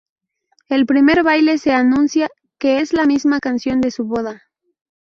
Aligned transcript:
El 0.67 0.87
primer 0.87 1.21
baile 1.21 1.59
se 1.59 1.73
anuncia, 1.73 2.29
que 2.57 2.79
es 2.79 2.91
la 2.91 3.05
misma 3.05 3.39
canción 3.39 3.81
de 3.81 3.91
su 3.91 4.05
boda. 4.05 4.41